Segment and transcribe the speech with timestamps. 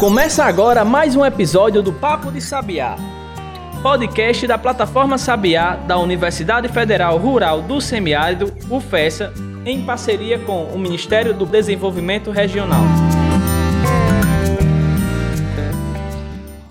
[0.00, 2.96] Começa agora mais um episódio do Papo de Sabiá,
[3.82, 9.30] podcast da plataforma Sabiá da Universidade Federal Rural do Semiárido, UFESA,
[9.66, 12.80] em parceria com o Ministério do Desenvolvimento Regional.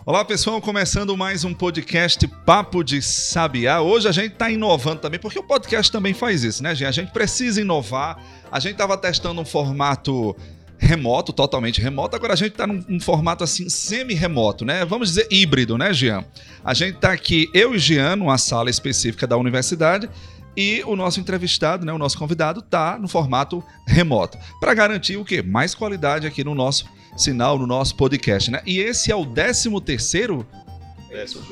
[0.03, 3.79] Olá pessoal, começando mais um podcast Papo de Sabiá.
[3.79, 6.87] Hoje a gente está inovando também, porque o podcast também faz isso, né, gente?
[6.87, 8.17] A gente precisa inovar.
[8.51, 10.35] A gente estava testando um formato
[10.79, 12.15] remoto, totalmente remoto.
[12.15, 14.85] Agora a gente está num, formato assim semi-remoto, né?
[14.85, 16.23] Vamos dizer híbrido, né, Jean?
[16.63, 20.09] A gente está aqui, eu e Jean, numa sala específica da universidade.
[20.57, 24.37] E o nosso entrevistado, né, o nosso convidado, está no formato remoto.
[24.59, 25.41] Para garantir o quê?
[25.41, 26.85] Mais qualidade aqui no nosso
[27.15, 28.61] sinal, no nosso podcast, né?
[28.65, 30.45] E esse é o 13 terceiro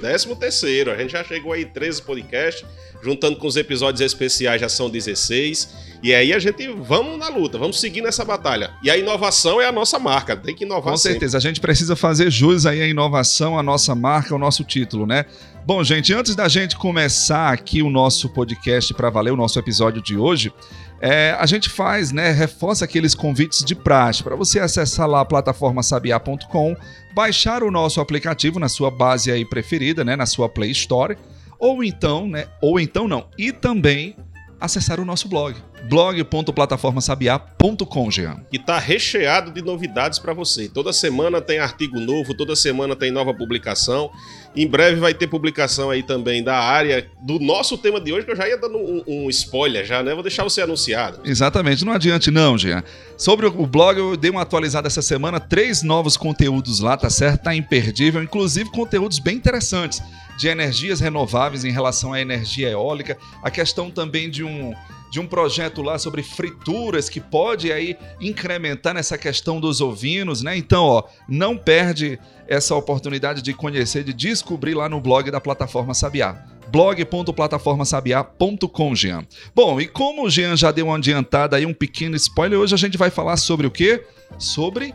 [0.02, 2.64] Décimo terceiro, a gente já chegou aí 13 podcasts,
[3.02, 5.88] juntando com os episódios especiais já são 16.
[6.04, 8.72] E aí a gente vamos na luta, vamos seguir nessa batalha.
[8.84, 11.96] E a inovação é a nossa marca, tem que inovar Com certeza, a gente precisa
[11.96, 15.26] fazer jus aí à inovação, a nossa marca, o nosso título, né?
[15.66, 20.02] Bom, gente, antes da gente começar aqui o nosso podcast para valer, o nosso episódio
[20.02, 20.54] de hoje,
[21.00, 24.24] é, a gente faz, né, reforça aqueles convites de praxe.
[24.24, 26.76] Para você acessar lá a plataforma sabiá.com,
[27.14, 31.18] baixar o nosso aplicativo na sua base aí preferida, né, na sua Play Store,
[31.60, 34.16] ou então, né, ou então não, e também
[34.60, 35.56] acessar o nosso blog,
[35.88, 38.44] blog.plataformasabiá.com, Jean.
[38.52, 40.68] E tá recheado de novidades para você.
[40.68, 44.10] Toda semana tem artigo novo, toda semana tem nova publicação.
[44.56, 48.32] Em breve vai ter publicação aí também da área do nosso tema de hoje, que
[48.32, 50.12] eu já ia dando um, um spoiler já, né?
[50.14, 51.20] Vou deixar você anunciado.
[51.24, 52.84] Exatamente, não adiante não, Jean.
[53.16, 57.44] Sobre o blog, eu dei uma atualizada essa semana, três novos conteúdos lá, tá certo?
[57.44, 60.02] Tá imperdível, inclusive conteúdos bem interessantes
[60.38, 64.72] de energias renováveis em relação à energia eólica, a questão também de um
[65.10, 70.58] de um projeto lá sobre frituras que pode aí incrementar nessa questão dos ovinos, né?
[70.58, 75.94] Então, ó, não perde essa oportunidade de conhecer, de descobrir lá no blog da plataforma
[75.94, 79.26] Sabiá blog.plataformasabiá.com, Jean.
[79.56, 82.78] Bom, e como o Jean já deu uma adiantada aí, um pequeno spoiler, hoje a
[82.78, 84.04] gente vai falar sobre o quê?
[84.38, 84.94] Sobre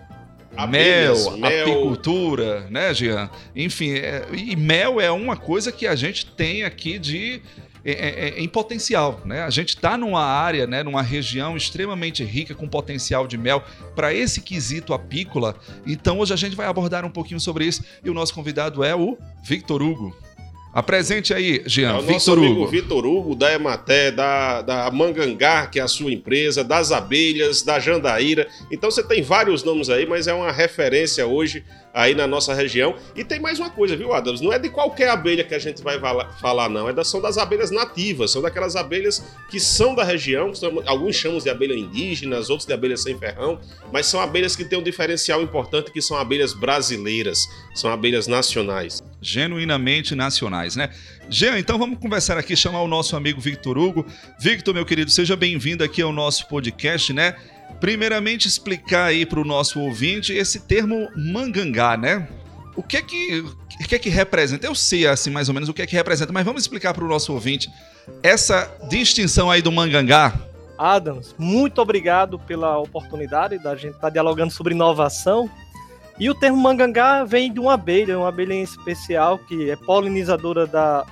[0.68, 3.30] Mel, mel, apicultura, né, Jean?
[3.56, 7.42] Enfim, é, e mel é uma coisa que a gente tem aqui de
[7.84, 9.42] é, é, é em potencial, né?
[9.42, 13.64] A gente está numa área, né, numa região extremamente rica com potencial de mel
[13.96, 15.56] para esse quesito apícola.
[15.86, 18.94] Então hoje a gente vai abordar um pouquinho sobre isso e o nosso convidado é
[18.94, 20.14] o Victor Hugo.
[20.74, 22.66] Apresente aí, Jean, é o Victor nosso amigo Hugo.
[22.66, 27.78] Vitor Hugo, da Ematé, da, da Mangangá, que é a sua empresa, das abelhas, da
[27.78, 28.48] Jandaíra.
[28.70, 31.62] Então você tem vários nomes aí, mas é uma referência hoje
[31.92, 32.94] aí na nossa região.
[33.14, 34.40] E tem mais uma coisa, viu, Adams?
[34.40, 36.00] Não é de qualquer abelha que a gente vai
[36.40, 36.88] falar, não.
[36.88, 40.54] É da, são das abelhas nativas, são daquelas abelhas que são da região.
[40.54, 43.60] São, alguns chamam de abelha indígenas, outros de abelha sem ferrão,
[43.92, 49.02] mas são abelhas que têm um diferencial importante que são abelhas brasileiras, são abelhas nacionais.
[49.22, 50.90] Genuinamente nacionais, né?
[51.30, 54.04] Jean, então vamos conversar aqui, chamar o nosso amigo Victor Hugo.
[54.38, 57.36] Victor, meu querido, seja bem-vindo aqui ao nosso podcast, né?
[57.80, 62.28] Primeiramente, explicar aí para o nosso ouvinte esse termo mangangá, né?
[62.74, 64.66] O que é que, o que é que representa?
[64.66, 67.04] Eu sei assim mais ou menos o que é que representa, mas vamos explicar para
[67.04, 67.70] o nosso ouvinte
[68.22, 70.34] essa distinção aí do mangangá.
[70.78, 75.48] Adams, muito obrigado pela oportunidade da gente estar tá dialogando sobre inovação.
[76.18, 80.66] E o termo mangangá vem de uma abelha, uma abelha em especial que é polinizadora
[80.66, 81.06] da,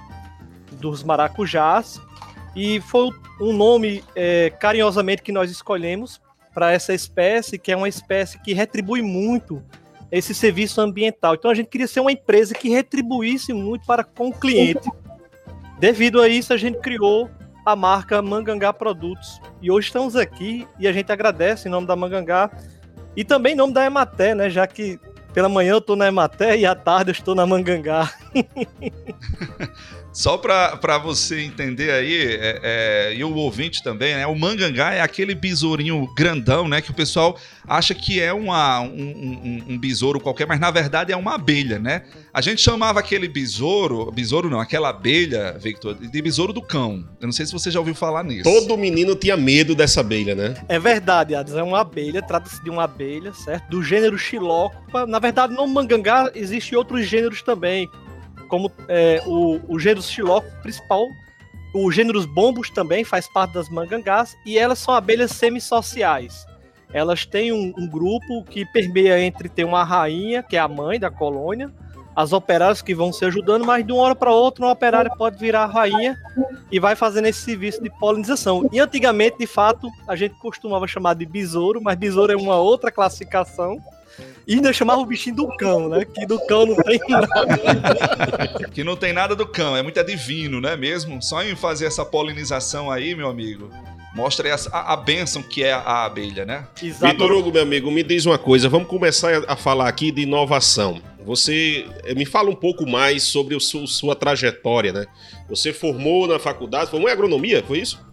[0.73, 2.01] dos maracujás.
[2.55, 6.21] E foi um nome é, carinhosamente que nós escolhemos
[6.53, 9.63] para essa espécie, que é uma espécie que retribui muito
[10.11, 11.35] esse serviço ambiental.
[11.35, 14.91] Então a gente queria ser uma empresa que retribuísse muito para com o cliente.
[15.79, 17.31] Devido a isso, a gente criou
[17.65, 19.41] a marca Mangangá Produtos.
[19.63, 22.51] E hoje estamos aqui e a gente agradece em nome da Mangangá
[23.17, 24.49] e também nome da Ematé, né?
[24.49, 24.99] Já que
[25.33, 28.13] pela manhã eu estou na Ematé e à tarde eu estou na Mangangá.
[30.13, 34.27] Só para você entender aí, é, é, e o ouvinte também, né?
[34.27, 36.81] O mangangá é aquele besourinho grandão, né?
[36.81, 41.13] Que o pessoal acha que é uma, um, um, um, besouro qualquer, mas na verdade
[41.13, 42.03] é uma abelha, né?
[42.35, 47.05] A gente chamava aquele besouro, besouro não, aquela abelha, Victor, de besouro do cão.
[47.21, 48.43] Eu não sei se você já ouviu falar nisso.
[48.43, 50.55] Todo menino tinha medo dessa abelha, né?
[50.69, 51.57] É verdade, Adams.
[51.57, 53.69] É uma abelha, trata-se de uma abelha, certo?
[53.71, 55.07] Do gênero Xilocopa.
[55.07, 57.89] Na verdade, no mangangá existem outros gêneros também,
[58.51, 61.09] como é, o, o gênero xilócopo principal,
[61.73, 66.45] o gênero bombos também faz parte das mangangás, e elas são abelhas semissociais.
[66.93, 70.99] Elas têm um, um grupo que permeia entre ter uma rainha, que é a mãe
[70.99, 71.73] da colônia,
[72.15, 75.39] as operárias que vão se ajudando, mas de uma hora para outra uma operária pode
[75.39, 76.19] virar rainha
[76.71, 78.69] e vai fazendo esse serviço de polinização.
[78.73, 82.91] E antigamente, de fato, a gente costumava chamar de besouro, mas besouro é uma outra
[82.91, 83.83] classificação.
[84.47, 86.05] E ainda chamava o bichinho do cão, né?
[86.05, 87.29] Que do cão não tem nada.
[88.73, 91.23] que não tem nada do cão, é muito adivino, né mesmo?
[91.23, 93.71] Só em fazer essa polinização aí, meu amigo.
[94.15, 96.67] Mostra a, a bênção que é a abelha, né?
[96.81, 98.69] Vitor Hugo, meu amigo, me diz uma coisa.
[98.69, 101.01] Vamos começar a falar aqui de inovação.
[101.25, 105.07] Você eh, me fala um pouco mais sobre o seu, sua trajetória, né?
[105.49, 108.05] Você formou na faculdade, formou em agronomia, foi isso?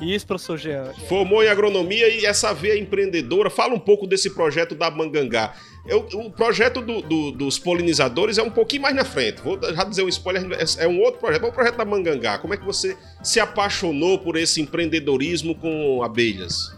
[0.00, 0.92] Isso, professor Jean.
[1.08, 3.48] Formou em agronomia e essa veia empreendedora.
[3.48, 5.54] Fala um pouco desse projeto da Mangangá.
[5.84, 9.40] Eu, o projeto do, do, dos polinizadores é um pouquinho mais na frente.
[9.42, 11.44] Vou já dizer um spoiler, é, é um outro projeto.
[11.44, 12.38] É o projeto da Mangangá.
[12.38, 16.72] Como é que você se apaixonou por esse empreendedorismo com abelhas?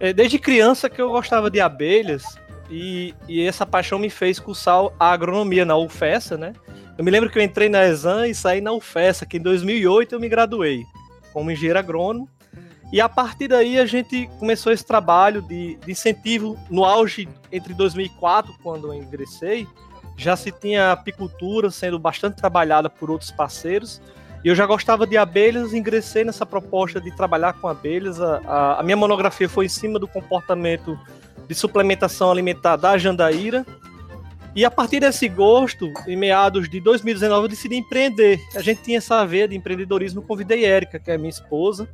[0.00, 2.24] É, desde criança que eu gostava de abelhas
[2.68, 6.52] e, e essa paixão me fez cursar a agronomia na UFESA, né?
[6.98, 10.14] Eu me lembro que eu entrei na Exam e saí na UFESA, que em 2008
[10.14, 10.84] eu me graduei
[11.32, 12.28] como engenheiro agrônomo.
[12.92, 17.72] E a partir daí a gente começou esse trabalho de, de incentivo no auge entre
[17.72, 19.66] 2004, quando eu ingressei,
[20.14, 24.00] já se tinha apicultura sendo bastante trabalhada por outros parceiros.
[24.44, 28.20] E eu já gostava de abelhas, ingressei nessa proposta de trabalhar com abelhas.
[28.20, 30.98] A, a, a minha monografia foi em cima do comportamento
[31.48, 33.64] de suplementação alimentar da jandaíra.
[34.54, 38.38] E a partir desse gosto, em meados de 2019, eu decidi empreender.
[38.54, 41.88] A gente tinha essa veia de empreendedorismo, convidei Érica, que é minha esposa,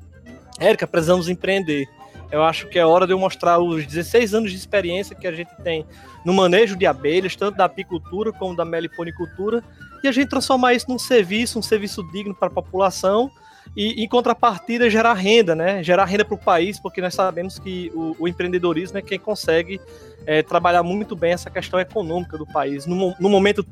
[0.59, 1.89] Érica, precisamos empreender.
[2.31, 5.33] Eu acho que é hora de eu mostrar os 16 anos de experiência que a
[5.33, 5.87] gente tem
[6.25, 9.65] no manejo de abelhas, tanto da apicultura como da meliponicultura,
[10.03, 13.31] e a gente transformar isso num serviço, um serviço digno para a população,
[13.77, 15.83] e em contrapartida gerar renda, né?
[15.83, 19.81] Gerar renda para o país, porque nós sabemos que o, o empreendedorismo é quem consegue
[20.27, 22.87] é, trabalhar muito bem essa questão econômica do país.
[22.87, 23.65] No, no momento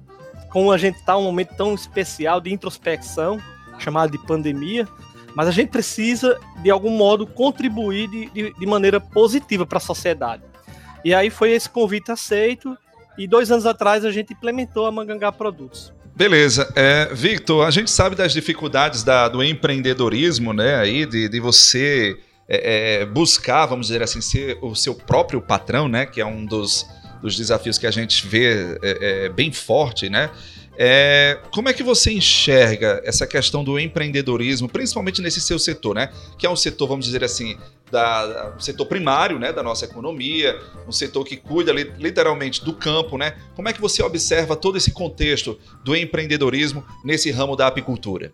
[0.48, 3.38] como a gente está, um momento tão especial de introspecção,
[3.78, 4.88] chamado de pandemia,
[5.36, 9.80] mas a gente precisa, de algum modo, contribuir de, de, de maneira positiva para a
[9.80, 10.42] sociedade.
[11.04, 12.74] E aí foi esse convite aceito,
[13.18, 15.92] e dois anos atrás a gente implementou a Mangangá Produtos.
[16.16, 16.72] Beleza.
[16.74, 20.76] É, Victor, a gente sabe das dificuldades da, do empreendedorismo, né?
[20.76, 22.18] Aí, de, de você
[22.48, 26.06] é, é, buscar, vamos dizer assim, ser o seu próprio patrão, né?
[26.06, 26.86] Que é um dos,
[27.20, 30.30] dos desafios que a gente vê é, é bem forte, né?
[30.78, 36.12] É, como é que você enxerga essa questão do empreendedorismo, principalmente nesse seu setor, né?
[36.38, 37.56] Que é um setor, vamos dizer assim,
[37.90, 43.16] da, um setor primário, né, da nossa economia, um setor que cuida literalmente do campo,
[43.16, 43.36] né?
[43.54, 48.32] Como é que você observa todo esse contexto do empreendedorismo nesse ramo da apicultura?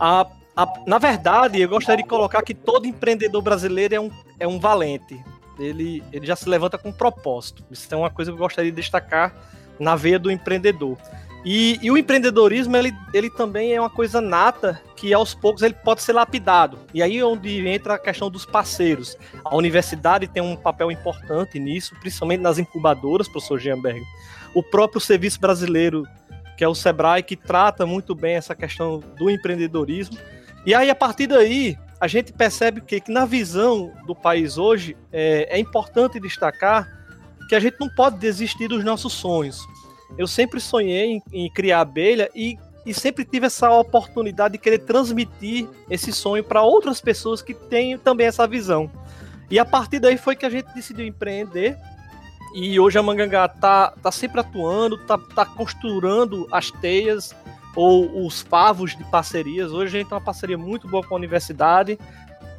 [0.00, 4.10] A, a, na verdade, eu gostaria de colocar que todo empreendedor brasileiro é um,
[4.40, 5.22] é um valente.
[5.58, 7.64] Ele, ele já se levanta com propósito.
[7.70, 9.34] Isso é uma coisa que eu gostaria de destacar
[9.78, 10.96] na veia do empreendedor.
[11.44, 15.74] E, e, o empreendedorismo, ele, ele também é uma coisa nata que aos poucos ele
[15.74, 16.78] pode ser lapidado.
[16.92, 19.16] E aí é onde entra a questão dos parceiros.
[19.44, 24.02] A universidade tem um papel importante nisso, principalmente nas incubadoras, professor Gianberg.
[24.52, 26.06] O próprio Serviço Brasileiro,
[26.56, 30.18] que é o SEBRAE, que trata muito bem essa questão do empreendedorismo.
[30.66, 34.96] E aí, a partir daí, a gente percebe que, que na visão do país hoje,
[35.12, 36.97] é, é importante destacar
[37.48, 39.66] que a gente não pode desistir dos nossos sonhos.
[40.16, 44.80] Eu sempre sonhei em, em criar abelha e, e sempre tive essa oportunidade de querer
[44.80, 48.90] transmitir esse sonho para outras pessoas que têm também essa visão.
[49.50, 51.76] E a partir daí foi que a gente decidiu empreender.
[52.54, 57.34] E hoje a Mangangá tá, tá sempre atuando, tá, tá costurando as teias
[57.74, 59.70] ou os favos de parcerias.
[59.70, 61.98] Hoje a gente tem uma parceria muito boa com a universidade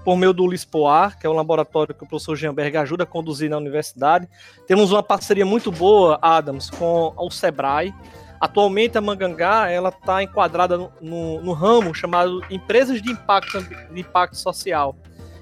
[0.09, 3.47] por meio do LISPOAR, que é um laboratório que o professor Gianberg ajuda a conduzir
[3.47, 4.27] na universidade.
[4.65, 7.93] Temos uma parceria muito boa, Adams, com o Sebrae.
[8.41, 14.01] Atualmente a Mangangá ela está enquadrada no, no, no, ramo chamado empresas de impacto, de
[14.01, 14.95] impacto social.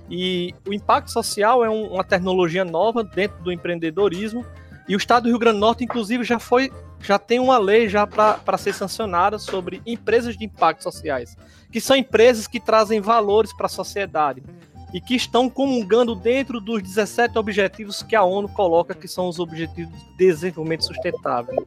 [0.09, 4.45] E o impacto social é um, uma tecnologia nova dentro do empreendedorismo.
[4.85, 7.87] E o Estado do Rio Grande do Norte, inclusive, já foi já tem uma lei
[7.87, 11.37] já para ser sancionada sobre empresas de impacto sociais
[11.71, 14.41] que são empresas que trazem valores para a sociedade
[14.93, 19.39] e que estão comungando dentro dos 17 objetivos que a ONU coloca que são os
[19.39, 21.65] objetivos de desenvolvimento sustentável.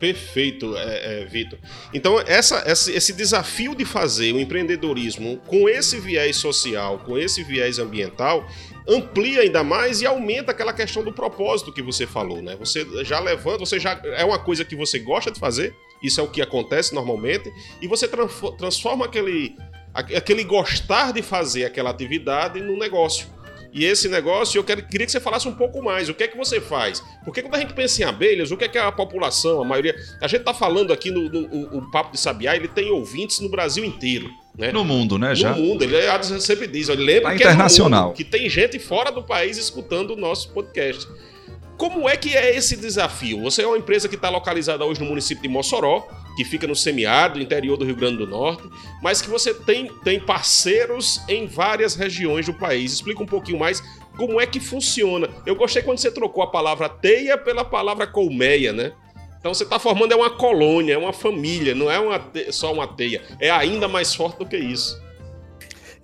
[0.00, 1.58] Perfeito, é, é, Vitor.
[1.92, 7.44] Então, essa, esse, esse desafio de fazer o empreendedorismo com esse viés social, com esse
[7.44, 8.48] viés ambiental,
[8.88, 12.56] amplia ainda mais e aumenta aquela questão do propósito que você falou, né?
[12.56, 16.24] Você já levanta, você já é uma coisa que você gosta de fazer, isso é
[16.24, 18.08] o que acontece normalmente, e você
[18.56, 19.54] transforma aquele,
[19.94, 23.26] aquele gostar de fazer aquela atividade no negócio.
[23.72, 26.08] E esse negócio, eu quero, queria que você falasse um pouco mais.
[26.08, 27.02] O que é que você faz?
[27.24, 29.94] Porque quando a gente pensa em abelhas, o que é que a população, a maioria.
[30.20, 33.38] A gente está falando aqui no, no, no, no Papo de Sabiá, ele tem ouvintes
[33.40, 34.28] no Brasil inteiro.
[34.58, 34.72] Né?
[34.72, 35.34] No mundo, né?
[35.34, 35.54] Já.
[35.54, 36.88] No mundo, ele é, sempre diz.
[36.88, 38.06] Ele lembra Tá que é internacional.
[38.08, 41.06] mundo, que tem gente fora do país escutando o nosso podcast.
[41.80, 43.40] Como é que é esse desafio?
[43.40, 46.06] Você é uma empresa que está localizada hoje no município de Mossoró,
[46.36, 48.64] que fica no semiárido, interior do Rio Grande do Norte,
[49.02, 52.92] mas que você tem, tem parceiros em várias regiões do país.
[52.92, 53.82] Explica um pouquinho mais
[54.14, 55.30] como é que funciona.
[55.46, 58.92] Eu gostei quando você trocou a palavra teia pela palavra colmeia, né?
[59.38, 62.86] Então você está formando é uma colônia, é uma família, não é uma só uma
[62.86, 63.22] teia.
[63.40, 65.00] É ainda mais forte do que isso.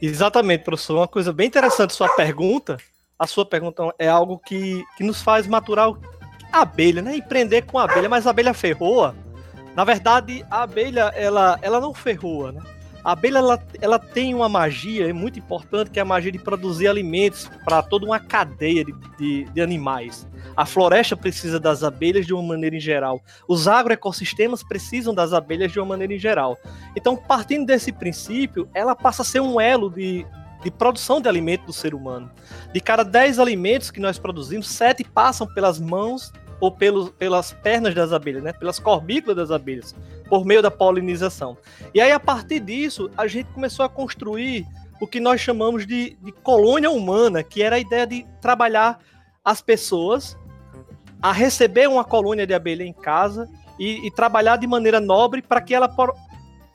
[0.01, 0.97] Exatamente, professor.
[0.97, 2.79] Uma coisa bem interessante sua pergunta.
[3.19, 5.91] A sua pergunta é algo que, que nos faz maturar
[6.53, 7.17] a abelha, né?
[7.17, 9.15] Empreender com a abelha, mas a abelha ferroa.
[9.75, 12.63] Na verdade, a abelha, ela, ela não ferroa, né?
[13.03, 16.89] A abelha, ela, ela tem uma magia muito importante, que é a magia de produzir
[16.89, 20.27] alimentos para toda uma cadeia de, de, de animais.
[20.57, 23.23] A floresta precisa das abelhas de uma maneira em geral.
[23.47, 26.59] Os agroecossistemas precisam das abelhas de uma maneira em geral.
[26.97, 30.27] Então, partindo desse princípio, ela passa a ser um elo de,
[30.63, 32.31] de produção de alimento do ser humano.
[32.73, 38.13] De cada 10 alimentos que nós produzimos, 7 passam pelas mãos ou pelas pernas das
[38.13, 38.53] abelhas, né?
[38.53, 39.95] pelas corbículas das abelhas,
[40.29, 41.57] por meio da polinização.
[41.95, 44.67] E aí, a partir disso, a gente começou a construir
[45.01, 48.99] o que nós chamamos de, de colônia humana, que era a ideia de trabalhar
[49.45, 50.37] as pessoas
[51.21, 53.49] a receber uma colônia de abelha em casa
[53.79, 55.89] e, e trabalhar de maneira nobre para que ela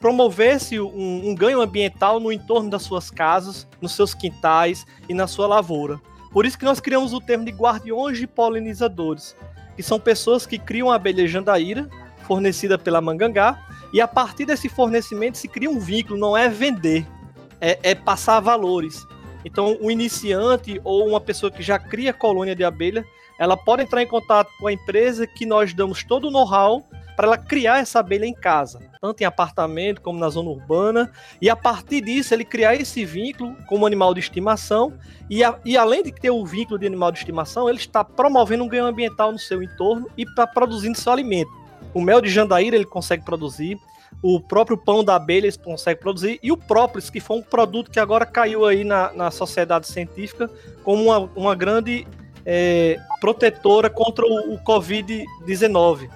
[0.01, 5.27] promovesse um, um ganho ambiental no entorno das suas casas, nos seus quintais e na
[5.27, 6.01] sua lavoura.
[6.31, 9.35] Por isso que nós criamos o termo de guardiões de polinizadores,
[9.75, 11.87] que são pessoas que criam a abelha jandaíra,
[12.23, 17.05] fornecida pela Mangangá, e a partir desse fornecimento se cria um vínculo, não é vender,
[17.59, 19.05] é, é passar valores.
[19.45, 23.05] Então, o iniciante ou uma pessoa que já cria colônia de abelha,
[23.41, 26.85] ela pode entrar em contato com a empresa que nós damos todo o know-how
[27.17, 31.49] para ela criar essa abelha em casa, tanto em apartamento como na zona urbana, e
[31.49, 34.93] a partir disso ele criar esse vínculo como animal de estimação,
[35.27, 38.63] e, a- e além de ter o vínculo de animal de estimação, ele está promovendo
[38.63, 41.49] um ganho ambiental no seu entorno e está produzindo seu alimento.
[41.95, 43.75] O mel de jandaíra ele consegue produzir,
[44.21, 47.89] o próprio pão da abelha ele consegue produzir, e o própolis, que foi um produto
[47.89, 50.47] que agora caiu aí na, na sociedade científica
[50.83, 52.05] como uma, uma grande
[52.45, 56.09] é, protetora contra o, o Covid-19.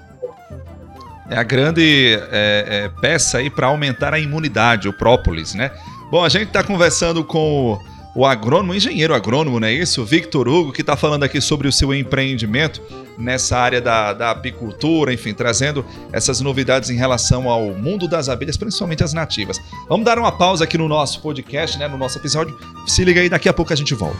[1.29, 5.71] É a grande é, é, peça aí para aumentar a imunidade, o própolis, né?
[6.11, 7.79] Bom, a gente está conversando com
[8.15, 10.05] o, agrônomo, engenheiro agrônomo, não é isso?
[10.05, 12.79] Victor Hugo, que está falando aqui sobre o seu empreendimento
[13.17, 18.55] nessa área da, da apicultura, enfim, trazendo essas novidades em relação ao mundo das abelhas,
[18.55, 19.59] principalmente as nativas.
[19.89, 21.87] Vamos dar uma pausa aqui no nosso podcast, né?
[21.87, 22.55] No nosso episódio.
[22.85, 24.19] Se liga aí, daqui a pouco a gente volta.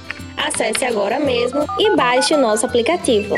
[0.37, 3.35] Acesse agora mesmo e baixe o nosso aplicativo.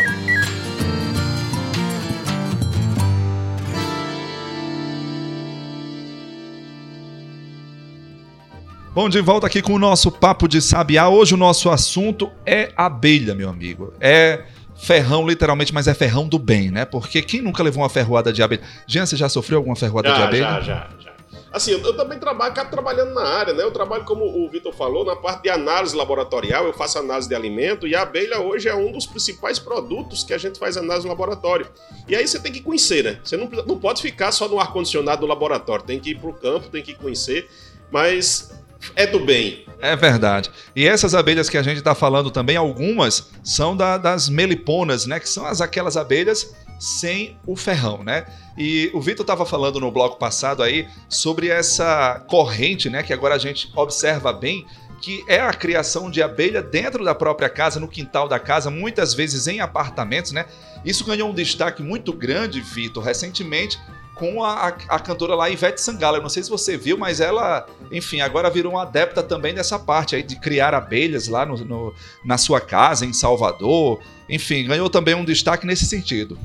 [8.94, 11.10] Bom, de volta aqui com o nosso Papo de Sabiá.
[11.10, 13.92] Hoje o nosso assunto é abelha, meu amigo.
[14.00, 14.44] É
[14.76, 16.86] ferrão, literalmente, mas é ferrão do bem, né?
[16.86, 18.62] Porque quem nunca levou uma ferroada de abelha?
[18.86, 20.44] Jean, você já sofreu alguma ferroada de Já, abelha?
[20.44, 21.13] já, já, já.
[21.54, 23.64] Assim, eu, eu também trabalho, acabo trabalhando na área, né?
[23.64, 27.36] Eu trabalho, como o Vitor falou, na parte de análise laboratorial, eu faço análise de
[27.36, 31.06] alimento e a abelha hoje é um dos principais produtos que a gente faz análise
[31.06, 31.68] no laboratório.
[32.08, 33.20] E aí você tem que conhecer, né?
[33.24, 36.70] Você não, não pode ficar só no ar-condicionado do laboratório, tem que ir pro campo,
[36.70, 37.48] tem que conhecer,
[37.92, 38.52] mas
[38.96, 39.64] é do bem.
[39.80, 40.50] É verdade.
[40.76, 45.20] E essas abelhas que a gente está falando também, algumas são da- das meliponas, né?
[45.20, 48.26] Que são as, aquelas abelhas sem o ferrão, né?
[48.58, 53.02] E o Vitor estava falando no bloco passado aí sobre essa corrente, né?
[53.02, 54.66] Que agora a gente observa bem,
[55.02, 59.14] que é a criação de abelha dentro da própria casa, no quintal da casa, muitas
[59.14, 60.46] vezes em apartamentos, né?
[60.84, 63.80] Isso ganhou um destaque muito grande, Vitor, recentemente
[64.16, 66.18] com a, a, cantora lá Ivete Sangalo.
[66.18, 69.80] Eu não sei se você viu, mas ela, enfim, agora virou uma adepta também dessa
[69.80, 71.94] parte aí de criar abelhas lá no, no-
[72.26, 74.02] na sua casa, em Salvador.
[74.30, 76.38] Enfim, ganhou também um destaque nesse sentido.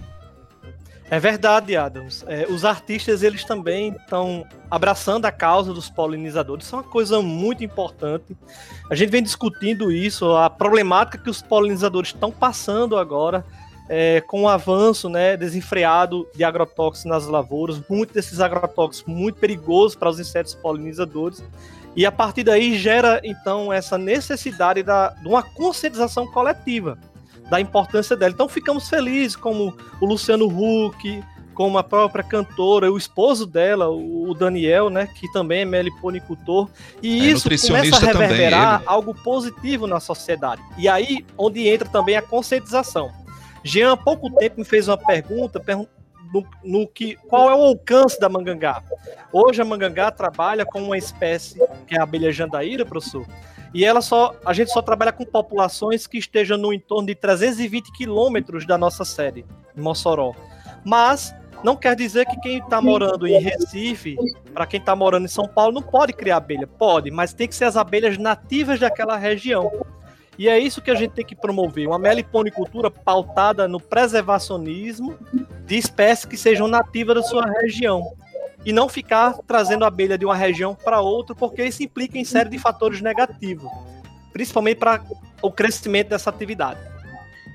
[1.11, 2.23] É verdade, Adams.
[2.29, 6.67] É, os artistas eles também estão abraçando a causa dos polinizadores.
[6.67, 8.37] Isso é uma coisa muito importante.
[8.91, 13.43] A gente vem discutindo isso, a problemática que os polinizadores estão passando agora
[13.89, 19.97] é, com o avanço né, desenfreado de agrotóxicos nas lavouras, muitos desses agrotóxicos muito perigosos
[19.97, 21.43] para os insetos polinizadores.
[21.97, 26.99] E a partir daí gera então essa necessidade da, de uma conscientização coletiva
[27.51, 28.33] da importância dela.
[28.33, 31.23] Então ficamos felizes como o Luciano Huck,
[31.59, 36.69] como a própria cantora, o esposo dela, o Daniel, né, que também é meliponicultor,
[37.03, 40.63] e é, isso começa a reverberar também, algo positivo na sociedade.
[40.77, 43.11] E aí onde entra também a conscientização.
[43.65, 45.61] Jean, há pouco tempo me fez uma pergunta,
[46.33, 48.81] no, no, que qual é o alcance da mangangá.
[49.33, 53.27] Hoje a mangangá trabalha com uma espécie que é a abelha jandaíra, professor,
[53.75, 57.93] e ela só, a gente só trabalha com populações que estejam no entorno de 320
[57.93, 59.45] quilômetros da nossa sede,
[59.77, 60.35] em Mossoró.
[60.85, 64.17] Mas não quer dizer que quem está morando em Recife,
[64.55, 66.67] para quem está morando em São Paulo, não pode criar abelha.
[66.67, 69.71] Pode, mas tem que ser as abelhas nativas daquela região.
[70.39, 75.19] E é isso que a gente tem que promover, uma meliponicultura pautada no preservacionismo
[75.67, 78.05] de espécies que sejam nativas da sua região
[78.69, 82.25] e não ficar trazendo a abelha de uma região para outra, porque isso implica em
[82.25, 83.71] série de fatores negativos,
[84.31, 85.03] principalmente para
[85.41, 86.79] o crescimento dessa atividade.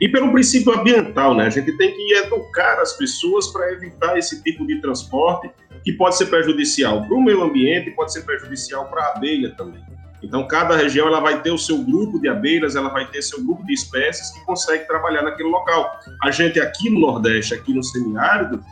[0.02, 1.46] E pelo princípio ambiental, né?
[1.46, 5.52] A gente tem que educar as pessoas para evitar esse tipo de transporte
[5.84, 9.52] que pode ser prejudicial para o meio ambiente e pode ser prejudicial para a abelha
[9.52, 9.84] também.
[10.24, 13.44] Então, cada região ela vai ter o seu grupo de abelhas, ela vai ter seu
[13.44, 16.00] grupo de espécies que consegue trabalhar naquele local.
[16.24, 18.64] A gente aqui no Nordeste, aqui no semiárido,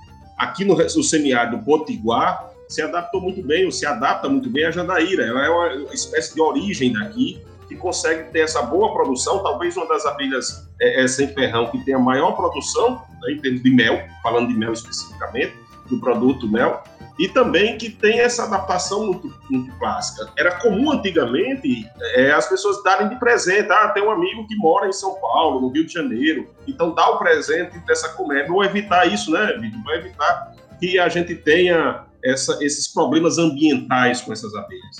[0.42, 4.72] aqui no, no semiárido potiguar, se adaptou muito bem, ou se adapta muito bem à
[4.72, 5.24] jandaíra.
[5.26, 9.88] Ela é uma espécie de origem daqui, que consegue ter essa boa produção, talvez uma
[9.88, 14.02] das abelhas é, é, sem ferrão que tenha maior produção, né, em termos de mel,
[14.24, 15.54] falando de mel especificamente,
[15.90, 16.84] do produto mel,
[17.22, 20.28] e também que tem essa adaptação muito, muito clássica.
[20.36, 24.88] Era comum antigamente é, as pessoas darem de presente, ah, tem um amigo que mora
[24.88, 29.06] em São Paulo, no Rio de Janeiro, então dá o presente dessa comédia, ou evitar
[29.06, 29.84] isso, né, Vitor?
[29.84, 34.98] Vai evitar que a gente tenha essa, esses problemas ambientais com essas abelhas.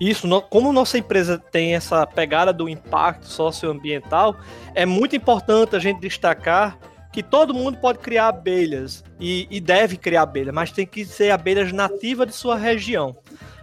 [0.00, 4.36] Isso, como nossa empresa tem essa pegada do impacto socioambiental,
[4.76, 6.78] é muito importante a gente destacar
[7.14, 11.30] que todo mundo pode criar abelhas e, e deve criar abelha, mas tem que ser
[11.30, 13.16] abelhas nativas de sua região.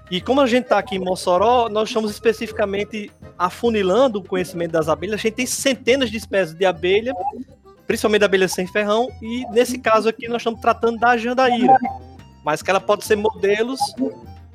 [0.09, 4.87] E como a gente está aqui em Mossoró, nós estamos especificamente afunilando o conhecimento das
[4.87, 5.15] abelhas.
[5.15, 7.13] A gente tem centenas de espécies de abelha,
[7.85, 11.75] principalmente da abelha sem ferrão, e nesse caso aqui nós estamos tratando da jandaíra,
[12.45, 13.81] mas que ela pode ser modelos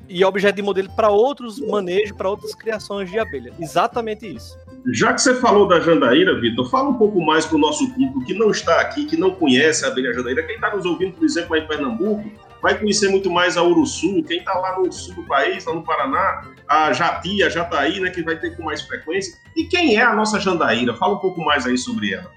[0.09, 3.53] e objeto de modelo para outros manejos, para outras criações de abelha.
[3.59, 4.57] Exatamente isso.
[4.93, 8.23] Já que você falou da jandaíra, Vitor, fala um pouco mais para o nosso público
[8.23, 10.43] que não está aqui, que não conhece a abelha jandaíra.
[10.43, 14.23] Quem está nos ouvindo, por exemplo, aí em Pernambuco, vai conhecer muito mais a Uruçu.
[14.23, 18.09] Quem está lá no sul do país, lá no Paraná, a Jati, a Jataí, né,
[18.11, 19.37] que vai ter com mais frequência.
[19.57, 20.93] E quem é a nossa jandaíra?
[20.93, 22.31] Fala um pouco mais aí sobre ela.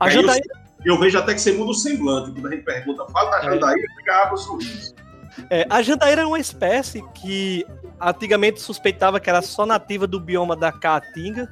[0.00, 0.44] A jandaíra...
[0.84, 3.38] Eu, eu, vejo até que você muda o semblante quando a gente pergunta, fala da
[3.38, 3.42] é.
[3.42, 4.94] jandaíra, fica abre o sorriso.
[5.50, 7.64] É, a jandaíra é uma espécie que
[8.00, 11.48] antigamente suspeitava que era só nativa do bioma da Caatinga,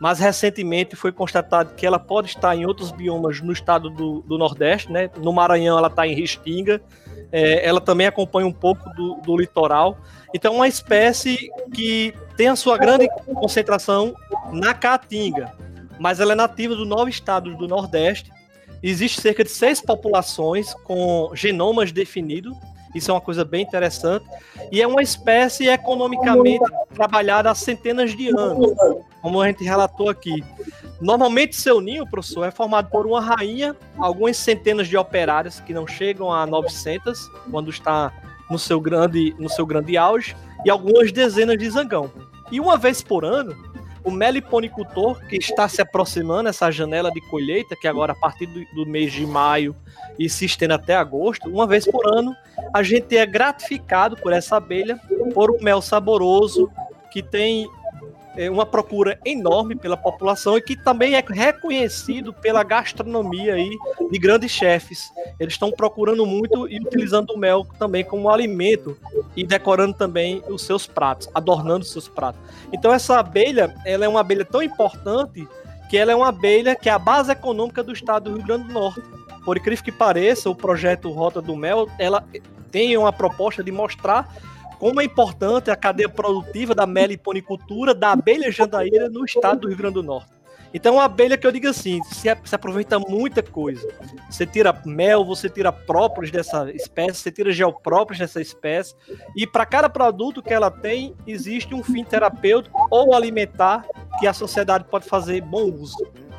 [0.00, 4.36] mas recentemente foi constatado que ela pode estar em outros biomas no estado do, do
[4.36, 5.10] Nordeste, né?
[5.16, 6.82] No Maranhão ela está em Restinga,
[7.32, 9.98] é, ela também acompanha um pouco do, do litoral.
[10.34, 14.14] Então, uma espécie que tem a sua grande concentração
[14.52, 15.52] na Caatinga,
[15.98, 18.30] mas ela é nativa do nove estados do Nordeste.
[18.82, 22.54] Existe cerca de seis populações com genomas definidos,
[22.96, 24.26] isso é uma coisa bem interessante.
[24.72, 28.74] E é uma espécie economicamente trabalhada há centenas de anos,
[29.20, 30.42] como a gente relatou aqui.
[31.00, 35.86] Normalmente, seu ninho, professor, é formado por uma rainha, algumas centenas de operárias que não
[35.86, 38.12] chegam a 900, quando está
[38.50, 42.10] no seu grande, no seu grande auge, e algumas dezenas de zangão.
[42.50, 43.54] E uma vez por ano,
[44.06, 48.64] o meliponicultor, que está se aproximando essa janela de colheita, que agora a partir do,
[48.72, 49.74] do, mês de maio
[50.16, 52.34] e se estende até agosto, uma vez por ano,
[52.72, 54.96] a gente é gratificado por essa abelha,
[55.34, 56.70] por um mel saboroso,
[57.10, 57.68] que tem
[58.50, 63.70] uma procura enorme pela população e que também é reconhecido pela gastronomia aí
[64.10, 65.10] de grandes chefes.
[65.40, 68.96] Eles estão procurando muito e utilizando o mel também como alimento
[69.34, 72.40] e decorando também os seus pratos, adornando os seus pratos.
[72.72, 75.48] Então essa abelha, ela é uma abelha tão importante
[75.88, 78.68] que ela é uma abelha que é a base econômica do estado do Rio Grande
[78.68, 79.02] do Norte.
[79.44, 82.24] Por incrível que pareça, o projeto Rota do Mel, ela
[82.70, 84.28] tem uma proposta de mostrar
[84.78, 89.76] como é importante a cadeia produtiva da meliponicultura da abelha jandaíra no estado do Rio
[89.76, 90.36] Grande do Norte.
[90.74, 93.88] Então, a abelha que eu digo assim, se, se aproveita muita coisa.
[94.28, 98.94] Você tira mel, você tira própolis dessa espécie, você tira gel próprios dessa espécie,
[99.34, 103.86] e para cada produto que ela tem, existe um fim terapêutico ou alimentar
[104.18, 105.96] que a sociedade pode fazer bom uso.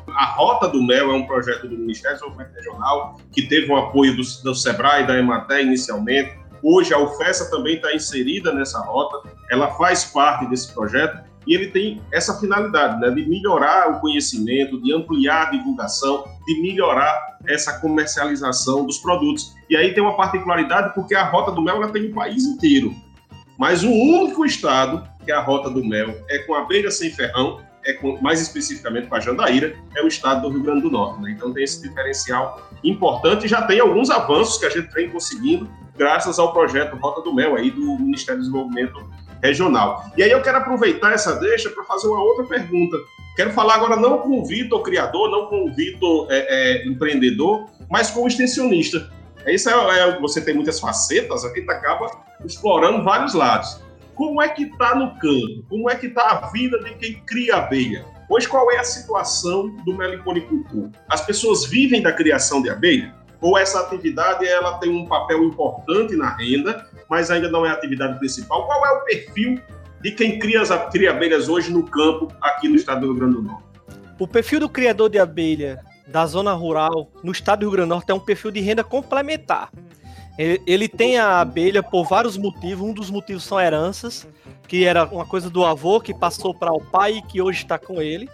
[0.08, 3.76] A Rota do Mel é um projeto do Ministério do Desenvolvimento Regional que teve o
[3.76, 6.38] apoio do, do SEBRAE e da Ematé inicialmente.
[6.62, 11.68] Hoje a UFESA também está inserida nessa rota, ela faz parte desse projeto e ele
[11.68, 17.80] tem essa finalidade né, de melhorar o conhecimento, de ampliar a divulgação, de melhorar essa
[17.80, 19.54] comercialização dos produtos.
[19.70, 22.94] E aí tem uma particularidade porque a Rota do Mel ela tem o país inteiro,
[23.56, 27.94] mas o único estado que a Rota do Mel é com abelha sem ferrão, é
[27.94, 31.22] com, mais especificamente com a jandaíra, é o estado do Rio Grande do Norte.
[31.22, 31.30] Né?
[31.30, 35.68] Então tem esse diferencial importante e já tem alguns avanços que a gente vem conseguindo
[35.98, 39.10] graças ao projeto Rota do Mel aí do Ministério do Desenvolvimento
[39.42, 40.04] regional.
[40.16, 42.96] E aí eu quero aproveitar essa deixa para fazer uma outra pergunta.
[43.36, 47.66] Quero falar agora não com o Vitor criador, não com o Vitor é, é, empreendedor,
[47.90, 49.10] mas com o extensionista.
[49.46, 52.10] Isso é, é, você tem muitas facetas, a gente acaba
[52.44, 53.80] explorando vários lados.
[54.14, 55.64] Como é que está no campo?
[55.68, 58.04] Como é que está a vida de quem cria abelha?
[58.28, 60.90] Hoje, qual é a situação do meliponicultor?
[61.08, 63.14] As pessoas vivem da criação de abelha?
[63.40, 67.72] Ou essa atividade ela tem um papel importante na renda, mas ainda não é a
[67.72, 68.66] atividade principal.
[68.66, 69.60] Qual é o perfil
[70.00, 73.34] de quem cria, as, cria abelhas hoje no campo aqui no estado do Rio Grande
[73.34, 73.64] do Norte?
[74.18, 77.94] O perfil do criador de abelha da zona rural no estado do Rio Grande do
[77.94, 79.70] Norte é um perfil de renda complementar.
[80.38, 82.88] Ele tem a abelha por vários motivos.
[82.88, 84.26] Um dos motivos são heranças,
[84.68, 87.76] que era uma coisa do avô que passou para o pai e que hoje está
[87.76, 88.28] com ele.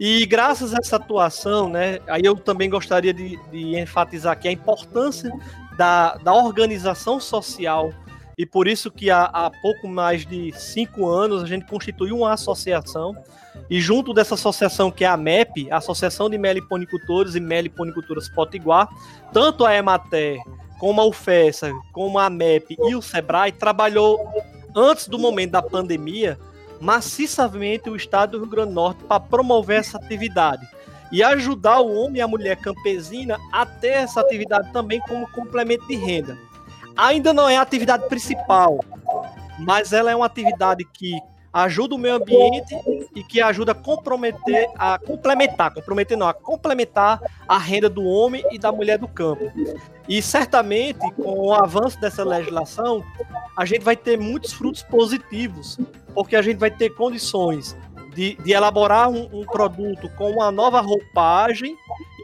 [0.00, 4.52] E graças a essa atuação, né, aí eu também gostaria de, de enfatizar aqui a
[4.52, 5.30] importância
[5.76, 7.92] da, da organização social.
[8.36, 12.32] E por isso que há, há, pouco mais de cinco anos a gente constituiu uma
[12.32, 13.16] associação.
[13.68, 18.88] E junto dessa associação que é a MEP, a Associação de Meliponicultores e Meliponicultoras Potiguar,
[19.32, 20.38] tanto a Emater
[20.78, 24.16] como a UFESA, como a MEP e o SEBRAE trabalhou
[24.76, 26.38] antes do momento da pandemia
[26.80, 30.66] maciçamente o estado do Rio Grande do Norte para promover essa atividade
[31.10, 35.86] e ajudar o homem e a mulher campesina a ter essa atividade também como complemento
[35.86, 36.38] de renda
[36.98, 38.80] ainda não é a atividade principal,
[39.60, 41.16] mas ela é uma atividade que
[41.52, 42.76] ajuda o meio ambiente
[43.14, 48.44] e que ajuda a comprometer, a complementar, comprometer não, a complementar a renda do homem
[48.50, 49.50] e da mulher do campo.
[50.08, 53.02] E certamente, com o avanço dessa legislação,
[53.58, 55.76] a gente vai ter muitos frutos positivos,
[56.14, 57.76] porque a gente vai ter condições
[58.14, 61.76] de, de elaborar um, um produto com uma nova roupagem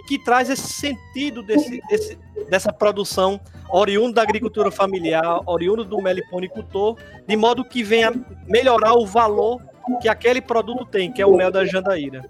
[0.07, 2.17] que traz esse sentido desse, desse,
[2.49, 8.13] dessa produção oriundo da agricultura familiar, oriundo do meliponicultor, de modo que venha
[8.47, 9.61] melhorar o valor
[10.01, 12.25] que aquele produto tem, que é o mel da jandaíra.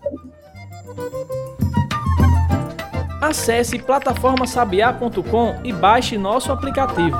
[3.21, 7.19] Acesse plataformasabiá.com e baixe nosso aplicativo.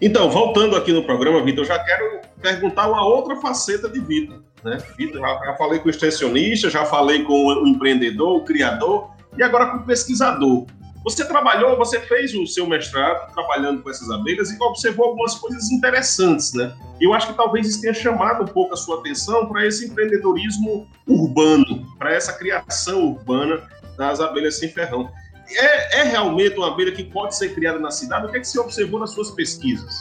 [0.00, 4.42] Então, voltando aqui no programa, Vitor, eu já quero perguntar uma outra faceta de Vitor.
[4.62, 4.78] Né?
[4.96, 9.42] Vitor, já, já falei com o extensionista, já falei com o empreendedor, o criador, e
[9.42, 10.66] agora com o pesquisador.
[11.04, 15.70] Você trabalhou, você fez o seu mestrado trabalhando com essas abelhas e observou algumas coisas
[15.70, 16.74] interessantes, né?
[17.00, 20.86] Eu acho que talvez isso tenha chamado um pouco a sua atenção para esse empreendedorismo
[21.06, 23.62] urbano, para essa criação urbana
[23.96, 25.10] das abelhas sem ferrão.
[25.50, 28.26] É, é, realmente uma abelha que pode ser criada na cidade?
[28.26, 29.94] O que, é que você observou nas suas pesquisas?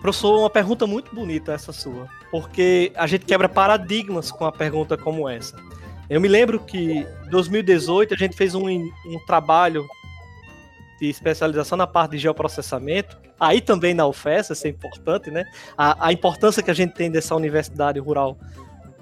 [0.00, 4.96] Professor, uma pergunta muito bonita essa sua, porque a gente quebra paradigmas com uma pergunta
[4.96, 5.56] como essa.
[6.08, 9.86] Eu me lembro que em 2018 a gente fez um, um trabalho
[11.00, 15.44] de especialização na parte de geoprocessamento, aí também na UFES, isso é importante, né?
[15.76, 18.38] A, a importância que a gente tem dessa universidade rural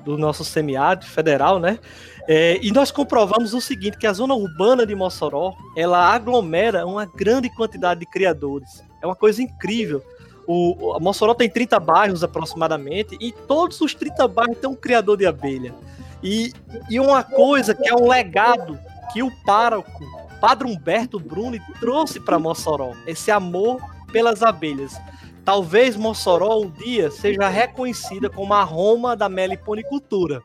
[0.04, 1.78] do nosso semiárido federal, né?
[2.26, 7.04] É, e nós comprovamos o seguinte, que a zona urbana de Mossoró, ela aglomera uma
[7.04, 8.82] grande quantidade de criadores.
[9.02, 10.02] É uma coisa incrível.
[10.46, 15.26] O, Mossoró tem 30 bairros aproximadamente, e todos os 30 bairros têm um criador de
[15.26, 15.74] abelha.
[16.22, 16.52] E,
[16.88, 18.78] e uma coisa que é um legado
[19.12, 20.04] que o pároco,
[20.40, 24.96] Padre Humberto Bruni, trouxe para Mossoró, esse amor pelas abelhas.
[25.44, 30.42] Talvez Mossoró um dia seja reconhecida como a Roma da meliponicultura,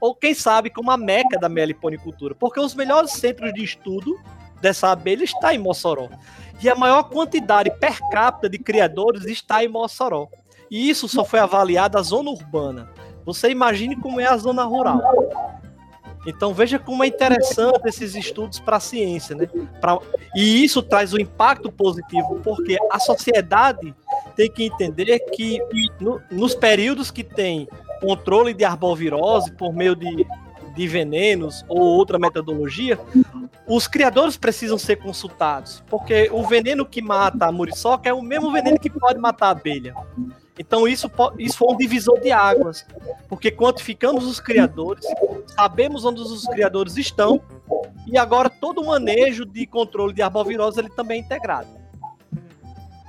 [0.00, 4.18] ou quem sabe como a Meca da meliponicultura, porque os melhores centros de estudo
[4.60, 6.08] dessa abelha está em Mossoró.
[6.62, 10.28] E a maior quantidade per capita de criadores está em Mossoró.
[10.70, 12.90] E isso só foi avaliado a zona urbana.
[13.24, 15.00] Você imagine como é a zona rural.
[16.26, 19.46] Então veja como é interessante esses estudos para a ciência, né?
[19.80, 19.98] Pra...
[20.34, 23.94] E isso traz um impacto positivo, porque a sociedade
[24.38, 25.58] tem que entender que
[26.00, 27.66] no, nos períodos que tem
[28.00, 30.24] controle de arbovirose por meio de,
[30.76, 32.96] de venenos ou outra metodologia,
[33.66, 38.52] os criadores precisam ser consultados, porque o veneno que mata a muriçoca é o mesmo
[38.52, 39.92] veneno que pode matar a abelha.
[40.56, 42.86] Então isso, isso foi um divisor de águas,
[43.28, 45.04] porque quantificamos os criadores,
[45.48, 47.42] sabemos onde os criadores estão,
[48.06, 51.77] e agora todo o manejo de controle de arbovirose ele também é integrado.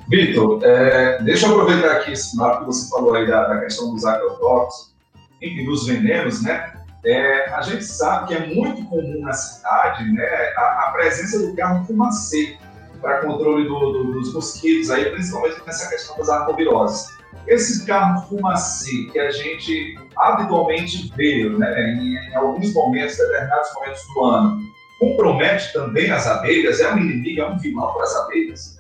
[0.10, 3.94] Vitor, é, deixa eu aproveitar aqui esse mapa que você falou aí da, da questão
[3.94, 4.96] dos agrotóxicos,
[5.40, 6.74] enfim, dos venenos, né?
[7.06, 10.26] É, a gente sabe que é muito comum na cidade né,
[10.58, 12.58] a, a presença do carro fumacê
[13.00, 17.08] para controle do, do, dos mosquitos, aí, principalmente nessa questão das arboviroses.
[17.48, 24.04] Esse carro fumacê que a gente habitualmente vê né, em, em alguns momentos, determinados momentos
[24.14, 24.62] do ano,
[25.00, 26.80] compromete também as abelhas?
[26.80, 28.79] É um inimigo, é um vilão para as abelhas?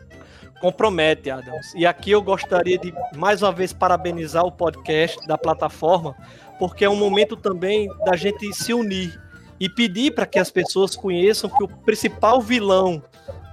[0.59, 1.73] Compromete, Adams.
[1.75, 6.15] E aqui eu gostaria de mais uma vez parabenizar o podcast da plataforma,
[6.57, 9.19] porque é um momento também da gente se unir
[9.59, 13.01] e pedir para que as pessoas conheçam que o principal vilão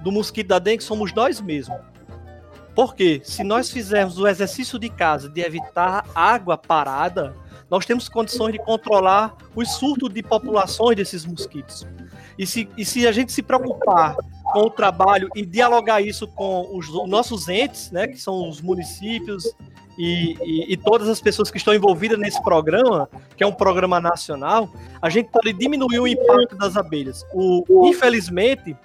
[0.02, 1.78] do mosquito da dengue somos nós mesmos.
[2.74, 7.34] Porque se nós fizermos o exercício de casa de evitar água parada,
[7.70, 11.86] nós temos condições de controlar os surtos de populações desses mosquitos.
[12.38, 14.16] E se, e se a gente se preocupar
[14.52, 18.60] com o trabalho e dialogar isso com os, os nossos entes, né, que são os
[18.60, 19.44] municípios
[19.98, 23.98] e, e, e, todas as pessoas que estão envolvidas nesse programa, que é um programa
[23.98, 24.68] nacional,
[25.00, 27.24] a gente pode diminuir o impacto das abelhas.
[27.32, 28.76] O, infelizmente,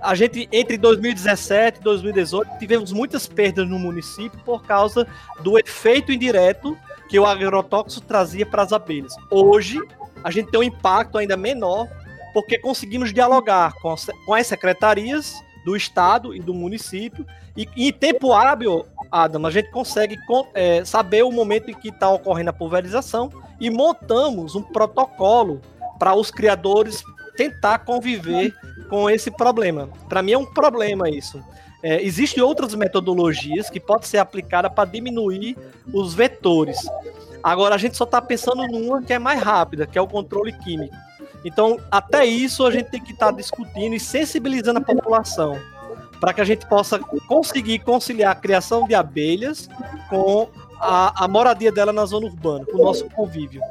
[0.00, 5.06] a gente, entre 2017 e 2018, tivemos muitas perdas no município por causa
[5.40, 6.76] do efeito indireto
[7.08, 9.14] que o agrotóxico trazia para as abelhas.
[9.30, 9.80] Hoje,
[10.22, 11.88] a gente tem um impacto ainda menor
[12.32, 13.94] porque conseguimos dialogar com,
[14.26, 19.68] com as secretarias do estado e do município e em tempo hábil, Adam, a gente
[19.70, 20.16] consegue
[20.54, 25.60] é, saber o momento em que está ocorrendo a pulverização e montamos um protocolo
[25.98, 27.02] para os criadores
[27.36, 28.54] tentar conviver
[28.88, 29.88] com esse problema.
[30.08, 31.42] Para mim é um problema isso.
[31.82, 35.56] É, Existem outras metodologias que podem ser aplicadas para diminuir
[35.92, 36.78] os vetores.
[37.42, 40.52] Agora a gente só está pensando numa que é mais rápida, que é o controle
[40.52, 40.94] químico.
[41.44, 45.58] Então, até isso a gente tem que estar tá discutindo e sensibilizando a população
[46.20, 49.68] para que a gente possa conseguir conciliar a criação de abelhas
[50.10, 50.48] com
[50.80, 53.62] a, a moradia dela na zona urbana, com o nosso convívio.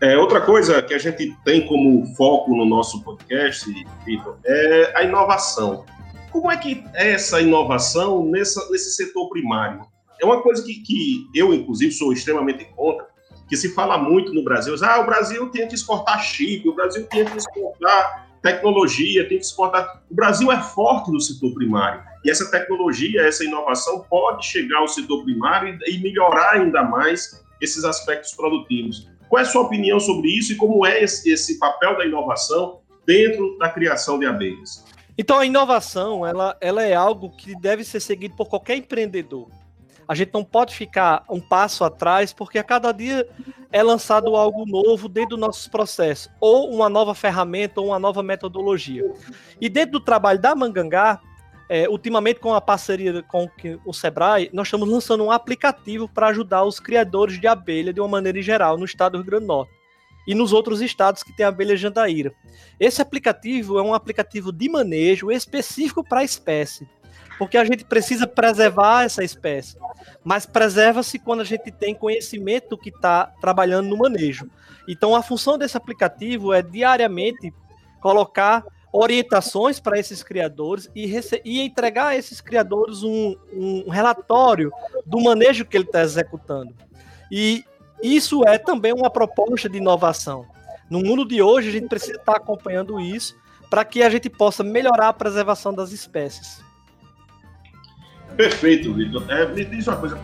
[0.00, 3.70] É, outra coisa que a gente tem como foco no nosso podcast,
[4.04, 5.84] Vitor, é a inovação.
[6.34, 9.82] Como é que é essa inovação nessa, nesse setor primário?
[10.20, 13.06] É uma coisa que, que eu, inclusive, sou extremamente contra,
[13.48, 17.06] que se fala muito no Brasil, ah, o Brasil tem que exportar chip, o Brasil
[17.06, 20.02] tem que exportar tecnologia, tem que exportar.
[20.10, 22.02] O Brasil é forte no setor primário.
[22.24, 27.84] E essa tecnologia, essa inovação pode chegar ao setor primário e melhorar ainda mais esses
[27.84, 29.08] aspectos produtivos.
[29.28, 32.80] Qual é a sua opinião sobre isso e como é esse, esse papel da inovação
[33.06, 34.84] dentro da criação de abelhas?
[35.16, 39.48] Então, a inovação ela, ela é algo que deve ser seguido por qualquer empreendedor.
[40.06, 43.26] A gente não pode ficar um passo atrás, porque a cada dia
[43.72, 48.22] é lançado algo novo dentro dos nossos processos, ou uma nova ferramenta, ou uma nova
[48.22, 49.10] metodologia.
[49.60, 51.20] E dentro do trabalho da Mangangá,
[51.68, 53.48] é, ultimamente com a parceria com
[53.86, 58.08] o Sebrae, nós estamos lançando um aplicativo para ajudar os criadores de abelha de uma
[58.08, 59.73] maneira geral no estado do Rio Grande do Norte
[60.26, 62.32] e nos outros estados que tem abelha jandaíra.
[62.78, 66.88] Esse aplicativo é um aplicativo de manejo específico para a espécie
[67.38, 69.76] porque a gente precisa preservar essa espécie.
[70.22, 74.48] Mas preserva-se quando a gente tem conhecimento que está trabalhando no manejo.
[74.88, 77.52] Então, a função desse aplicativo é diariamente
[78.00, 81.12] colocar orientações para esses criadores e,
[81.44, 84.70] e, entregar a esses criadores um, um relatório
[85.04, 86.72] do manejo que ele está executando.
[87.30, 87.64] E
[88.02, 90.46] isso é também uma proposta de inovação.
[90.90, 93.36] No mundo de hoje, a gente precisa estar acompanhando isso
[93.70, 96.62] para que a gente possa melhorar a preservação das espécies.
[98.36, 99.24] Perfeito, Vitor.
[99.28, 100.18] É, me diz uma coisa.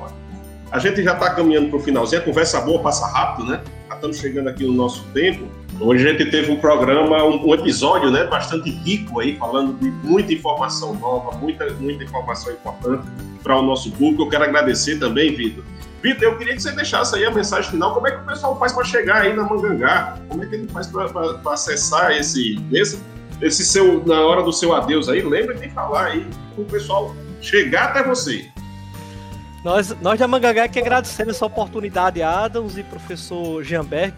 [0.70, 3.60] A gente já está caminhando para o finalzinho, a conversa boa passa rápido, né?
[3.88, 5.48] Já estamos chegando aqui no nosso tempo.
[5.80, 9.90] Hoje a gente teve um programa, um, um, episódio, né, bastante rico aí, falando de
[10.06, 13.08] muita informação nova, muita, muita informação importante
[13.42, 14.24] para o nosso público.
[14.24, 15.64] Eu quero agradecer também, Vitor.
[16.02, 17.92] Vitor, eu queria que você deixasse aí a mensagem final.
[17.92, 20.16] Como é que o pessoal faz para chegar aí na Mangangá?
[20.28, 22.98] Como é que ele faz para acessar esse, esse,
[23.42, 25.20] esse seu, na hora do seu adeus aí?
[25.20, 28.50] Lembra de falar aí para o pessoal chegar até você.
[29.62, 34.14] Nós, nós da Mangangá que agradecemos essa oportunidade, Adams e professor Jeanberg.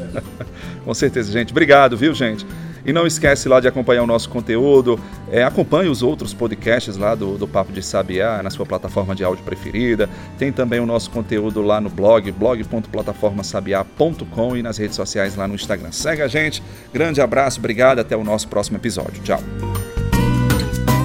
[0.83, 1.51] com certeza, gente.
[1.51, 2.45] Obrigado, viu, gente?
[2.83, 4.99] E não esquece lá de acompanhar o nosso conteúdo.
[5.31, 9.23] É, acompanhe os outros podcasts lá do, do Papo de Sabiá, na sua plataforma de
[9.23, 10.09] áudio preferida.
[10.37, 15.53] Tem também o nosso conteúdo lá no blog, blog.plataformasabiá.com e nas redes sociais lá no
[15.53, 15.91] Instagram.
[15.91, 16.63] Segue a gente.
[16.91, 17.99] Grande abraço, obrigado.
[17.99, 19.21] Até o nosso próximo episódio.
[19.21, 19.39] Tchau.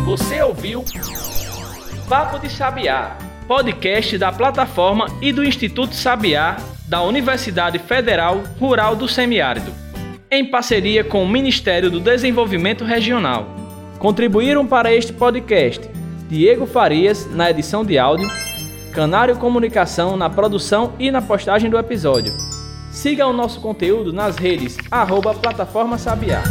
[0.06, 0.82] Você ouviu
[2.08, 6.56] Papo de Sabiá, podcast da plataforma e do Instituto Sabiá
[6.88, 9.86] da Universidade Federal Rural do Semiárido
[10.30, 13.46] em parceria com o Ministério do Desenvolvimento Regional.
[13.98, 15.88] Contribuíram para este podcast
[16.28, 18.28] Diego Farias na edição de áudio,
[18.92, 22.34] Canário Comunicação na produção e na postagem do episódio.
[22.90, 26.42] Siga o nosso conteúdo nas redes arroba Plataforma Sabiá.